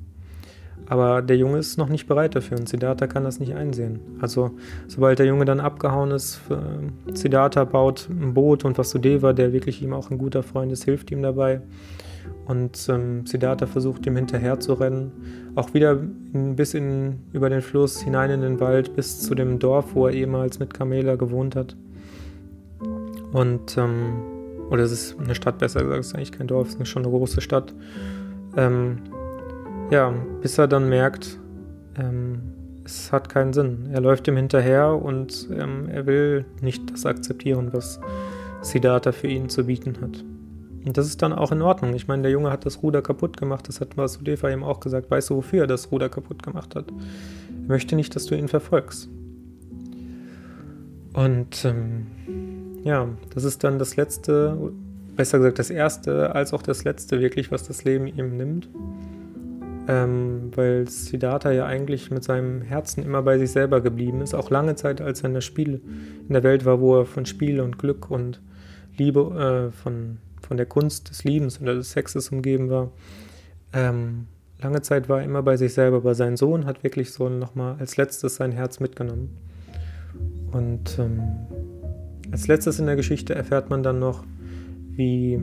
[0.89, 4.01] Aber der Junge ist noch nicht bereit dafür und Siddhartha kann das nicht einsehen.
[4.21, 4.51] Also,
[4.89, 9.83] sobald der Junge dann abgehauen ist, äh, Siddhartha baut ein Boot und Vasudeva, der wirklich
[9.83, 11.61] ihm auch ein guter Freund ist, hilft ihm dabei.
[12.47, 15.13] Und ähm, Siddhartha versucht ihm hinterher zu rennen.
[15.55, 15.99] Auch wieder
[16.33, 20.07] in, bis in, über den Fluss hinein in den Wald, bis zu dem Dorf, wo
[20.07, 21.77] er ehemals mit Kamela gewohnt hat.
[23.33, 24.23] Und, ähm,
[24.71, 27.05] oder es ist eine Stadt, besser gesagt, es ist eigentlich kein Dorf, es ist schon
[27.05, 27.73] eine große Stadt.
[28.57, 28.99] Ähm,
[29.93, 31.39] ja, bis er dann merkt,
[31.99, 32.41] ähm,
[32.83, 33.91] es hat keinen Sinn.
[33.93, 38.01] Er läuft ihm hinterher und ähm, er will nicht das akzeptieren, was
[38.63, 40.25] Siddhartha für ihn zu bieten hat.
[40.87, 41.95] Und das ist dann auch in Ordnung.
[41.95, 45.11] Ich meine, der Junge hat das Ruder kaputt gemacht, das hat Vasudeva ihm auch gesagt.
[45.11, 46.87] Weißt du, wofür er das Ruder kaputt gemacht hat?
[46.89, 49.11] Er möchte nicht, dass du ihn verfolgst.
[51.13, 52.07] Und ähm,
[52.83, 54.57] ja, das ist dann das letzte,
[55.17, 58.71] besser gesagt das erste, als auch das letzte wirklich, was das Leben ihm nimmt
[59.89, 64.51] ähm, weil Siddhartha ja eigentlich mit seinem Herzen immer bei sich selber geblieben ist, auch
[64.51, 65.81] lange Zeit, als er in der Spiel
[66.29, 68.41] in der Welt war, wo er von Spiel und Glück und
[68.97, 72.93] Liebe, äh, von, von der Kunst des Liebens oder des Sexes umgeben war.
[73.73, 74.27] Ähm,
[74.61, 77.77] lange Zeit war er immer bei sich selber, aber sein Sohn hat wirklich so nochmal
[77.79, 79.37] als letztes sein Herz mitgenommen.
[80.53, 81.23] Und ähm,
[82.31, 84.25] als letztes in der Geschichte erfährt man dann noch,
[84.95, 85.41] wie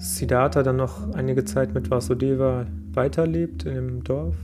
[0.00, 4.34] Siddhartha dann noch einige Zeit mit Vasudeva weiterlebt in dem Dorf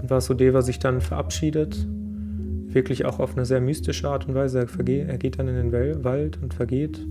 [0.00, 1.84] und Vasudeva sich dann verabschiedet,
[2.68, 4.60] wirklich auch auf eine sehr mystische Art und Weise.
[4.60, 7.04] Er, geht dann in den Wald und vergeht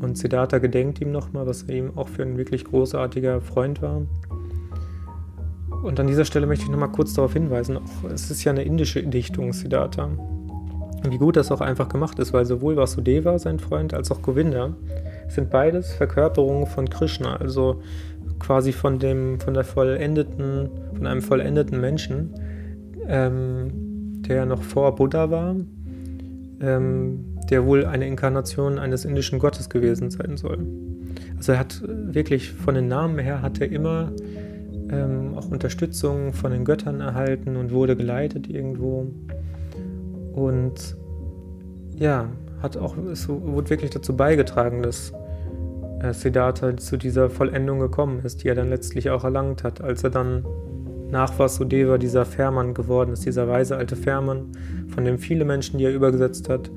[0.00, 4.02] und Siddhartha gedenkt ihm nochmal, was er ihm auch für ein wirklich großartiger Freund war.
[5.82, 8.62] Und an dieser Stelle möchte ich nochmal kurz darauf hinweisen, auch, es ist ja eine
[8.62, 10.08] indische Dichtung, Siddhartha.
[11.08, 14.76] Wie gut das auch einfach gemacht ist, weil sowohl Vasudeva, sein Freund, als auch Govinda
[15.30, 17.80] sind beides Verkörperungen von Krishna, also
[18.38, 22.34] quasi von dem, von der vollendeten, von einem vollendeten Menschen,
[23.06, 25.56] ähm, der noch vor Buddha war,
[26.60, 30.66] ähm, der wohl eine Inkarnation eines indischen Gottes gewesen sein soll.
[31.36, 34.12] Also er hat wirklich von den Namen her hat er immer
[34.90, 39.06] ähm, auch Unterstützung von den Göttern erhalten und wurde geleitet irgendwo.
[40.32, 40.96] Und
[41.96, 42.28] ja,
[42.62, 45.12] hat auch, es wurde wirklich dazu beigetragen, dass
[46.12, 50.10] Siddhartha zu dieser Vollendung gekommen ist, die er dann letztlich auch erlangt hat, als er
[50.10, 50.44] dann
[51.10, 54.52] nach Vasudeva dieser Fährmann geworden ist, dieser weise alte Fährmann,
[54.88, 56.70] von dem viele Menschen, die er übergesetzt hat,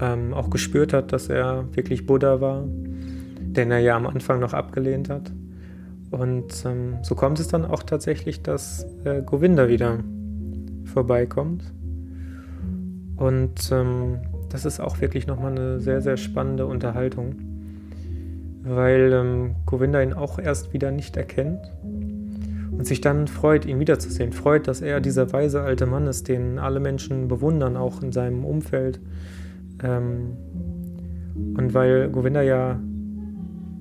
[0.00, 4.54] ähm, auch gespürt hat, dass er wirklich Buddha war, den er ja am Anfang noch
[4.54, 5.32] abgelehnt hat.
[6.10, 9.98] Und ähm, so kommt es dann auch tatsächlich, dass äh, Govinda wieder
[10.84, 11.72] vorbeikommt.
[13.16, 14.18] Und ähm,
[14.48, 17.36] das ist auch wirklich nochmal eine sehr, sehr spannende Unterhaltung,
[18.62, 21.60] weil ähm, Govinda ihn auch erst wieder nicht erkennt
[22.80, 24.32] und sich dann freut, ihn wiederzusehen.
[24.32, 28.44] Freut, dass er dieser weise alte Mann ist, den alle Menschen bewundern, auch in seinem
[28.44, 29.00] Umfeld.
[29.82, 30.36] Ähm,
[31.34, 32.78] und weil Govinda ja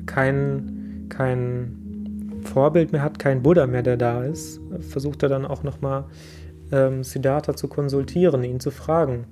[0.05, 5.63] kein, kein Vorbild mehr hat, kein Buddha mehr, der da ist, versucht er dann auch
[5.63, 6.05] nochmal
[6.71, 9.25] ähm, Siddhartha zu konsultieren, ihn zu fragen,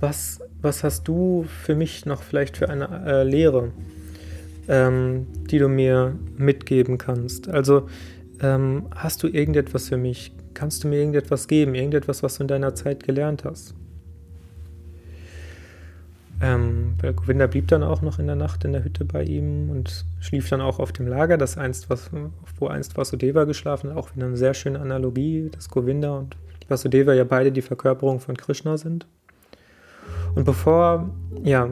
[0.00, 3.72] was, was hast du für mich noch vielleicht für eine äh, Lehre,
[4.68, 7.48] ähm, die du mir mitgeben kannst?
[7.48, 7.88] Also
[8.40, 10.32] ähm, hast du irgendetwas für mich?
[10.54, 13.74] kannst du mir irgendetwas geben, irgendetwas, was du in deiner Zeit gelernt hast?
[16.40, 20.04] Ähm, Govinda blieb dann auch noch in der Nacht in der Hütte bei ihm und
[20.20, 22.10] schlief dann auch auf dem Lager, das einst was,
[22.58, 23.96] wo einst Vasudeva geschlafen hat.
[23.96, 26.36] Auch wieder eine sehr schöne Analogie, dass Govinda und
[26.68, 29.06] Vasudeva ja beide die Verkörperung von Krishna sind.
[30.34, 31.10] Und bevor,
[31.44, 31.68] ja,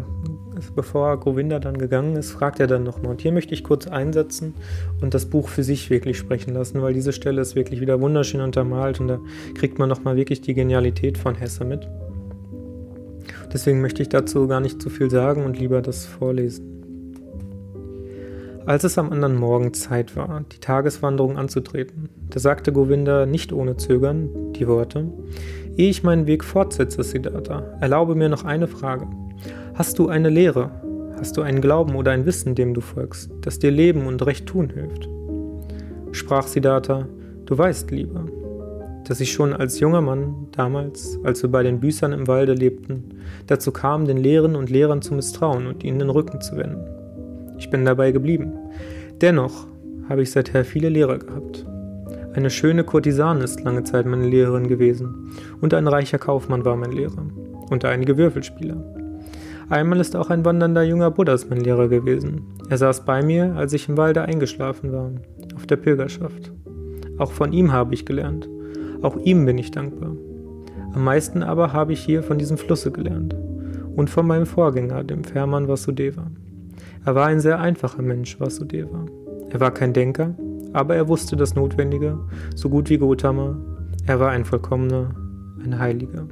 [0.74, 3.12] bevor Govinda dann gegangen ist, fragt er dann nochmal.
[3.12, 4.54] Und hier möchte ich kurz einsetzen
[5.00, 8.40] und das Buch für sich wirklich sprechen lassen, weil diese Stelle ist wirklich wieder wunderschön
[8.40, 9.18] untermalt und da
[9.54, 11.88] kriegt man nochmal wirklich die Genialität von Hesse mit.
[13.52, 16.70] Deswegen möchte ich dazu gar nicht zu viel sagen und lieber das vorlesen.
[18.66, 23.76] Als es am anderen Morgen Zeit war, die Tageswanderung anzutreten, da sagte Govinda nicht ohne
[23.76, 25.10] Zögern die Worte,
[25.80, 29.06] Ehe ich meinen Weg fortsetze, Siddhartha, erlaube mir noch eine Frage.
[29.72, 30.70] Hast du eine Lehre?
[31.18, 34.44] Hast du einen Glauben oder ein Wissen, dem du folgst, das dir Leben und Recht
[34.44, 35.08] tun hilft?
[36.12, 37.08] Sprach Siddhartha,
[37.46, 38.26] du weißt, Lieber,
[39.08, 43.14] dass ich schon als junger Mann, damals, als wir bei den Büßern im Walde lebten,
[43.46, 46.84] dazu kam, den Lehren und Lehrern zu misstrauen und ihnen den Rücken zu wenden.
[47.56, 48.52] Ich bin dabei geblieben.
[49.22, 49.66] Dennoch
[50.10, 51.64] habe ich seither viele Lehrer gehabt.
[52.32, 56.92] Eine schöne Kurtisane ist lange Zeit meine Lehrerin gewesen, und ein reicher Kaufmann war mein
[56.92, 57.26] Lehrer,
[57.70, 58.76] und einige Würfelspieler.
[59.68, 62.42] Einmal ist auch ein wandernder junger Buddhas mein Lehrer gewesen.
[62.68, 65.10] Er saß bei mir, als ich im Walde eingeschlafen war,
[65.56, 66.52] auf der Pilgerschaft.
[67.18, 68.48] Auch von ihm habe ich gelernt.
[69.02, 70.16] Auch ihm bin ich dankbar.
[70.92, 73.34] Am meisten aber habe ich hier von diesem Flusse gelernt
[73.96, 76.26] und von meinem Vorgänger, dem Fährmann Vasudeva.
[77.04, 79.06] Er war ein sehr einfacher Mensch, Vasudeva.
[79.50, 80.34] Er war kein Denker,
[80.72, 82.18] aber er wusste das Notwendige,
[82.54, 83.56] so gut wie Gotama.
[84.06, 85.14] Er war ein Vollkommener,
[85.64, 86.26] ein Heiliger.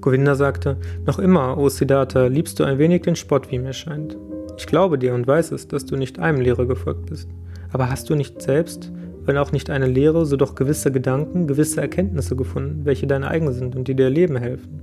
[0.00, 4.16] Govinda sagte, noch immer, O Siddhartha, liebst du ein wenig den Spott, wie mir scheint.
[4.56, 7.28] Ich glaube dir und weiß es, dass du nicht einem Lehrer gefolgt bist.
[7.72, 8.92] Aber hast du nicht selbst,
[9.24, 13.52] wenn auch nicht eine Lehre, so doch gewisse Gedanken, gewisse Erkenntnisse gefunden, welche dein eigen
[13.52, 14.82] sind und die dir Leben helfen?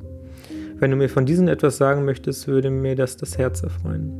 [0.79, 4.13] Wenn du mir von diesen etwas sagen möchtest, würde mir das das Herz erfreuen.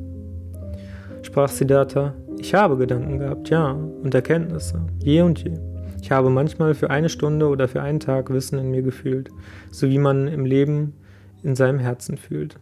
[1.21, 5.53] Sprach Siddhartha, ich habe Gedanken gehabt, ja, und Erkenntnisse, je und je.
[6.01, 9.29] Ich habe manchmal für eine Stunde oder für einen Tag Wissen in mir gefühlt,
[9.71, 10.93] so wie man im Leben
[11.43, 12.55] in seinem Herzen fühlt.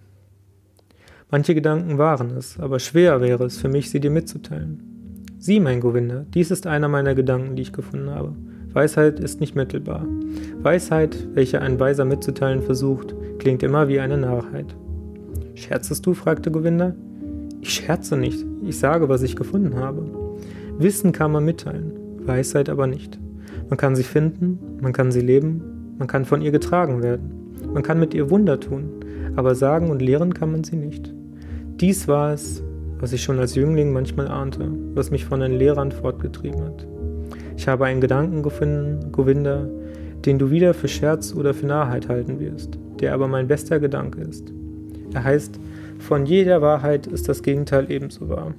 [1.30, 5.26] Manche Gedanken waren es, aber schwer wäre es für mich, sie dir mitzuteilen.
[5.40, 8.34] Sieh, mein Govinda, dies ist einer meiner Gedanken, die ich gefunden habe.
[8.74, 10.06] Weisheit ist nicht mittelbar.
[10.62, 14.76] Weisheit, welche ein Weiser mitzuteilen versucht, klingt immer wie eine Narrheit.
[15.54, 16.14] Scherzest du?
[16.14, 16.96] fragte Govinda.
[17.62, 20.06] Ich scherze nicht, ich sage, was ich gefunden habe.
[20.78, 21.92] Wissen kann man mitteilen,
[22.26, 23.20] Weisheit aber nicht.
[23.70, 27.84] Man kann sie finden, man kann sie leben, man kann von ihr getragen werden, man
[27.84, 28.90] kann mit ihr Wunder tun,
[29.36, 31.14] aber sagen und lehren kann man sie nicht.
[31.80, 32.64] Dies war es,
[33.00, 36.88] was ich schon als Jüngling manchmal ahnte, was mich von den Lehrern fortgetrieben hat.
[37.56, 39.68] Ich habe einen Gedanken gefunden, Govinda,
[40.26, 44.22] den du wieder für Scherz oder für Narrheit halten wirst, der aber mein bester Gedanke
[44.22, 44.54] ist.
[45.14, 45.60] Er heißt,
[46.00, 48.54] von jeder Wahrheit ist das Gegenteil ebenso wahr.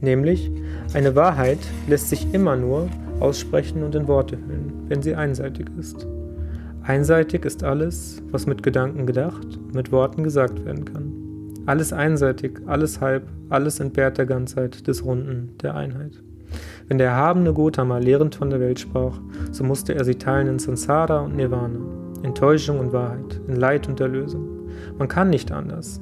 [0.00, 0.50] Nämlich,
[0.94, 2.88] eine Wahrheit lässt sich immer nur
[3.20, 6.06] aussprechen und in Worte hüllen, wenn sie einseitig ist.
[6.82, 11.12] Einseitig ist alles, was mit Gedanken gedacht mit Worten gesagt werden kann.
[11.66, 16.22] Alles einseitig, alles halb, alles entbehrt der Ganzheit, des Runden, der Einheit.
[16.88, 19.20] Wenn der erhabene Gotama lehrend von der Welt sprach,
[19.52, 21.78] so musste er sie teilen in Sansara und Nirvana,
[22.24, 24.48] in Täuschung und Wahrheit, in Leid und Erlösung.
[24.98, 26.00] Man kann nicht anders.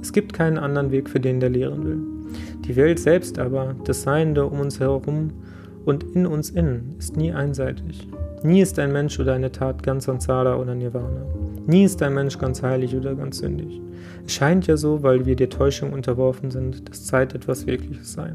[0.00, 2.00] Es gibt keinen anderen Weg für den, der lehren will.
[2.66, 5.32] Die Welt selbst aber, das Seiende um uns herum
[5.84, 8.06] und in uns innen, ist nie einseitig.
[8.42, 11.26] Nie ist ein Mensch oder eine Tat ganz Sansara oder Nirvana.
[11.66, 13.80] Nie ist ein Mensch ganz heilig oder ganz sündig.
[14.24, 18.34] Es scheint ja so, weil wir der Täuschung unterworfen sind, dass Zeit etwas Wirkliches sei.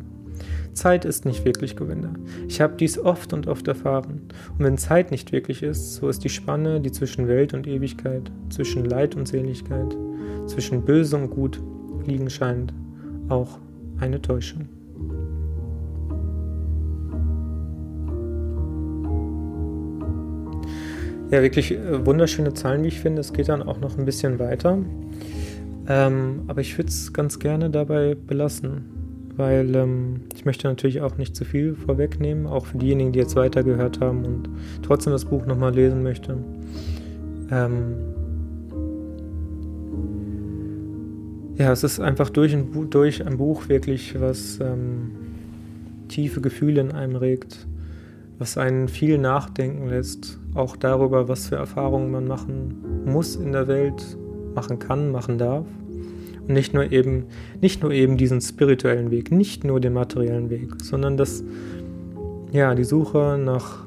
[0.74, 2.14] Zeit ist nicht wirklich Gewinner.
[2.48, 4.22] Ich habe dies oft und oft erfahren.
[4.58, 8.32] Und wenn Zeit nicht wirklich ist, so ist die Spanne, die zwischen Welt und Ewigkeit,
[8.50, 9.96] zwischen Leid und Seligkeit,
[10.48, 11.62] zwischen Böse und Gut
[12.06, 12.74] liegen scheint,
[13.30, 13.60] auch
[14.00, 14.68] eine Täuschung.
[21.34, 23.22] Ja, wirklich äh, wunderschöne Zahlen, wie ich finde.
[23.22, 24.78] Es geht dann auch noch ein bisschen weiter.
[25.88, 28.86] Ähm, aber ich würde es ganz gerne dabei belassen,
[29.36, 33.36] weil ähm, ich möchte natürlich auch nicht zu viel vorwegnehmen, auch für diejenigen, die jetzt
[33.36, 34.50] weitergehört haben und
[34.84, 36.38] trotzdem das Buch nochmal lesen möchte.
[37.52, 38.13] Ähm,
[41.56, 45.12] Ja, es ist einfach durch ein, durch ein Buch wirklich, was ähm,
[46.08, 47.68] tiefe Gefühle in einem regt,
[48.40, 53.68] was einen viel nachdenken lässt, auch darüber, was für Erfahrungen man machen muss in der
[53.68, 54.18] Welt,
[54.56, 55.68] machen kann, machen darf.
[56.48, 57.26] Und nicht nur eben,
[57.62, 61.44] nicht nur eben diesen spirituellen Weg, nicht nur den materiellen Weg, sondern das,
[62.52, 63.86] ja, die Suche nach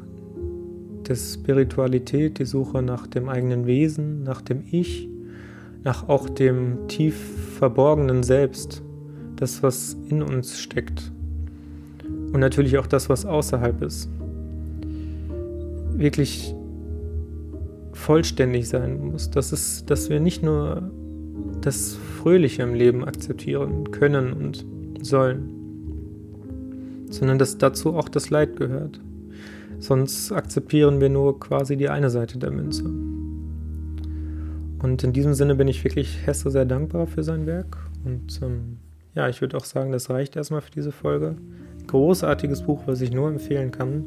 [1.09, 5.09] der Spiritualität, die Suche nach dem eigenen Wesen, nach dem Ich,
[5.85, 7.17] nach auch dem tief
[7.59, 8.83] verborgenen Selbst,
[9.37, 11.13] das, was in uns steckt.
[12.33, 14.09] Und natürlich auch das, was außerhalb ist.
[15.93, 16.55] Wirklich
[17.93, 19.31] vollständig sein muss.
[19.31, 20.91] Das ist, dass wir nicht nur
[21.61, 24.65] das Fröhliche im Leben akzeptieren können und
[25.03, 25.49] sollen,
[27.11, 29.01] sondern dass dazu auch das Leid gehört.
[29.79, 32.85] Sonst akzeptieren wir nur quasi die eine Seite der Münze.
[34.83, 37.79] Und in diesem Sinne bin ich wirklich Hesse sehr dankbar für sein Werk.
[38.05, 38.79] Und ähm,
[39.15, 41.37] ja, ich würde auch sagen, das reicht erstmal für diese Folge.
[41.87, 44.05] Großartiges Buch, was ich nur empfehlen kann,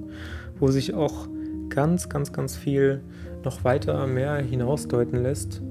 [0.60, 1.28] wo sich auch
[1.70, 3.02] ganz, ganz, ganz viel
[3.44, 5.62] noch weiter mehr hinausdeuten lässt,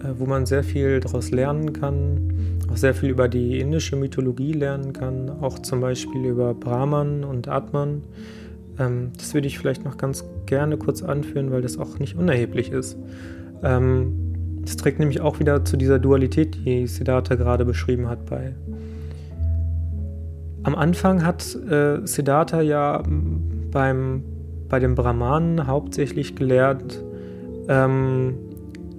[0.00, 4.52] äh, wo man sehr viel daraus lernen kann, auch sehr viel über die indische Mythologie
[4.52, 8.02] lernen kann, auch zum Beispiel über Brahman und Atman.
[8.78, 12.70] Ähm, das würde ich vielleicht noch ganz gerne kurz anführen, weil das auch nicht unerheblich
[12.70, 12.96] ist.
[13.62, 14.32] Ähm,
[14.62, 18.54] das trägt nämlich auch wieder zu dieser Dualität, die Siddhartha gerade beschrieben hat bei.
[20.62, 23.02] Am Anfang hat äh, Siddhartha ja
[23.72, 24.22] beim,
[24.68, 27.02] bei den Brahmanen hauptsächlich gelehrt,
[27.68, 28.34] ähm,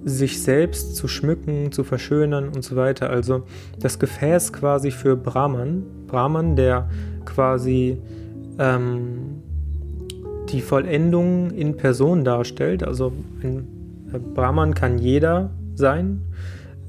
[0.04, 3.08] sich selbst zu schmücken, zu verschönern und so weiter.
[3.08, 3.44] Also
[3.78, 6.90] das Gefäß quasi für Brahman, Brahman, der
[7.24, 7.96] quasi
[8.58, 9.42] ähm,
[10.50, 12.82] die Vollendung in Person darstellt.
[12.82, 13.66] Also ein
[14.18, 16.22] Brahman kann jeder sein.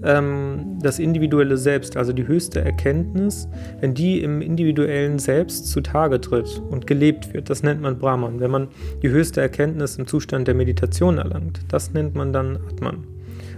[0.03, 3.47] Ähm, das individuelle Selbst, also die höchste Erkenntnis,
[3.79, 8.39] wenn die im individuellen Selbst zutage tritt und gelebt wird, das nennt man Brahman.
[8.39, 8.67] Wenn man
[9.01, 13.05] die höchste Erkenntnis im Zustand der Meditation erlangt, das nennt man dann Atman.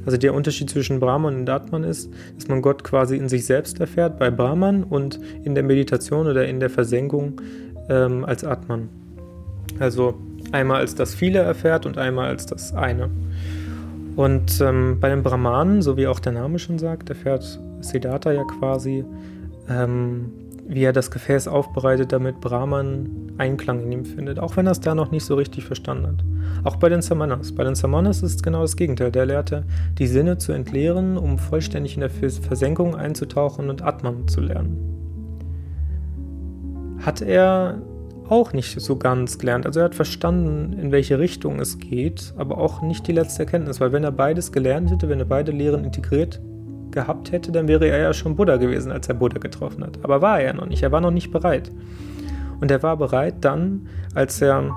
[0.06, 3.82] Also der Unterschied zwischen Brahman und Atman ist, dass man Gott quasi in sich selbst
[3.82, 7.42] erfährt bei Brahman und in der Meditation oder in der Versenkung
[7.90, 8.88] ähm, als Atman.
[9.80, 10.16] Also
[10.54, 13.10] einmal als das Viele erfährt und einmal als das eine.
[14.18, 18.44] Und ähm, bei den Brahmanen, so wie auch der Name schon sagt, erfährt Siddhartha ja
[18.46, 19.06] quasi,
[19.70, 20.32] ähm,
[20.68, 24.80] wie er das Gefäß aufbereitet, damit Brahman Einklang in ihm findet, auch wenn er es
[24.80, 26.24] da noch nicht so richtig verstanden hat.
[26.64, 27.54] Auch bei den Samanas.
[27.54, 29.12] Bei den Samanas ist es genau das Gegenteil.
[29.12, 29.66] Der lehrte,
[30.00, 34.80] die Sinne zu entleeren, um vollständig in der Versenkung einzutauchen und Atman zu lernen.
[37.06, 37.84] Hat er
[38.30, 39.66] auch nicht so ganz gelernt.
[39.66, 43.80] Also er hat verstanden, in welche Richtung es geht, aber auch nicht die letzte Erkenntnis,
[43.80, 46.40] weil wenn er beides gelernt hätte, wenn er beide Lehren integriert
[46.92, 50.00] gehabt hätte, dann wäre er ja schon Buddha gewesen, als er Buddha getroffen hat.
[50.04, 51.72] Aber war er noch nicht, er war noch nicht bereit.
[52.60, 54.72] Und er war bereit dann, als er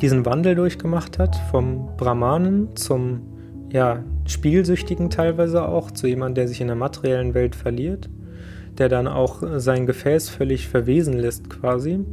[0.00, 3.22] diesen Wandel durchgemacht hat, vom Brahmanen zum
[3.70, 8.08] ja, Spielsüchtigen teilweise auch, zu jemandem, der sich in der materiellen Welt verliert,
[8.78, 12.04] der dann auch sein Gefäß völlig verwesen lässt quasi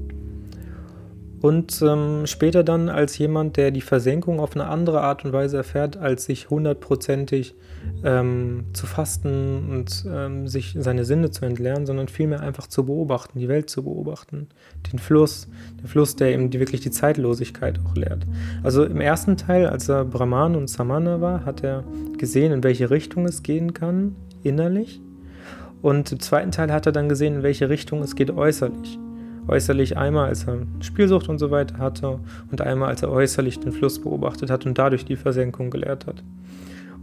[1.41, 5.57] und ähm, später dann als jemand, der die Versenkung auf eine andere Art und Weise
[5.57, 7.55] erfährt, als sich hundertprozentig
[8.03, 13.39] ähm, zu fasten und ähm, sich seine Sinne zu entleeren, sondern vielmehr einfach zu beobachten,
[13.39, 14.49] die Welt zu beobachten,
[14.91, 15.47] den Fluss,
[15.79, 18.27] den Fluss, der eben die, wirklich die Zeitlosigkeit auch lehrt.
[18.61, 21.83] Also im ersten Teil, als er Brahman und Samana war, hat er
[22.19, 25.01] gesehen, in welche Richtung es gehen kann, innerlich.
[25.81, 28.99] Und im zweiten Teil hat er dann gesehen, in welche Richtung es geht äußerlich
[29.51, 33.71] äußerlich einmal, als er Spielsucht und so weiter hatte und einmal, als er äußerlich den
[33.71, 36.23] Fluss beobachtet hat und dadurch die Versenkung gelehrt hat.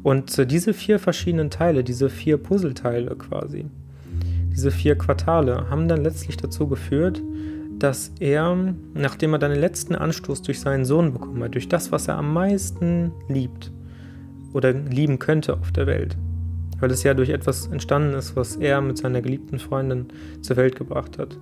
[0.02, 3.66] Und äh, diese vier verschiedenen Teile, diese vier Puzzleteile quasi,
[4.50, 7.22] diese vier Quartale haben dann letztlich dazu geführt,
[7.78, 11.92] dass er, nachdem er dann den letzten Anstoß durch seinen Sohn bekommen hat, durch das,
[11.92, 13.70] was er am meisten liebt
[14.52, 16.16] oder lieben könnte auf der Welt,
[16.80, 20.06] weil es ja durch etwas entstanden ist, was er mit seiner geliebten Freundin
[20.42, 21.36] zur Welt gebracht hat,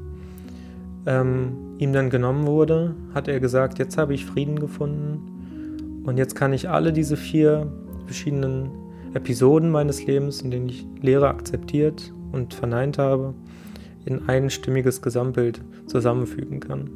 [1.07, 6.35] ähm, ihm dann genommen wurde, hat er gesagt, jetzt habe ich Frieden gefunden und jetzt
[6.35, 7.73] kann ich alle diese vier
[8.07, 8.71] verschiedenen
[9.15, 13.35] Episoden meines Lebens, in denen ich Lehre akzeptiert und verneint habe,
[14.05, 16.91] in ein stimmiges Gesamtbild zusammenfügen kann.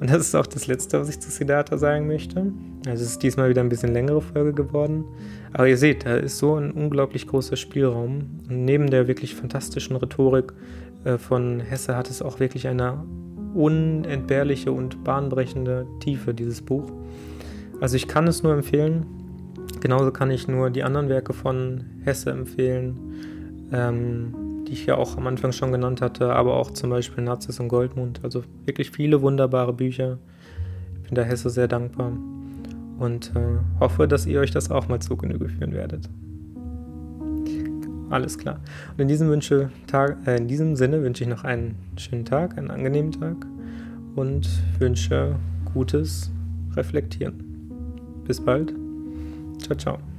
[0.00, 2.52] Und das ist auch das Letzte, was ich zu Siddhartha sagen möchte.
[2.86, 5.04] Also es ist diesmal wieder ein bisschen längere Folge geworden.
[5.52, 8.42] Aber ihr seht, da ist so ein unglaublich großer Spielraum.
[8.48, 10.52] Und neben der wirklich fantastischen Rhetorik
[11.18, 13.04] von Hesse hat es auch wirklich eine
[13.54, 16.90] unentbehrliche und bahnbrechende Tiefe, dieses Buch.
[17.80, 19.06] Also ich kann es nur empfehlen.
[19.80, 25.16] Genauso kann ich nur die anderen Werke von Hesse empfehlen, ähm, die ich ja auch
[25.16, 28.20] am Anfang schon genannt hatte, aber auch zum Beispiel Nazis und Goldmund.
[28.22, 30.18] Also wirklich viele wunderbare Bücher.
[30.96, 32.12] Ich bin da Hesse sehr dankbar
[32.98, 36.08] und äh, hoffe, dass ihr euch das auch mal zu Genüge führen werdet.
[38.10, 38.60] Alles klar.
[38.92, 42.56] Und in diesem, Wünsche, Tag, äh, in diesem Sinne wünsche ich noch einen schönen Tag,
[42.56, 43.36] einen angenehmen Tag
[44.16, 44.48] und
[44.78, 45.36] wünsche
[45.72, 46.30] Gutes
[46.74, 47.70] reflektieren.
[48.26, 48.74] Bis bald.
[49.58, 50.17] Ciao, ciao.